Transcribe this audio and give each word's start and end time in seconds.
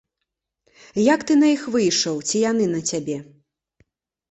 Як 1.13 1.25
ты 1.31 1.37
на 1.43 1.47
іх 1.57 1.67
выйшаў, 1.77 2.15
ці 2.27 2.43
яны 2.49 2.65
на 2.75 2.83
цябе? 2.93 3.17